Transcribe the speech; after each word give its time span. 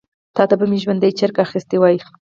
تا 0.35 0.43
ته 0.49 0.55
به 0.59 0.65
مي 0.71 0.77
ژوندی 0.83 1.11
چرګ 1.19 1.35
اخیستی 1.45 1.77
وای. 1.79 1.97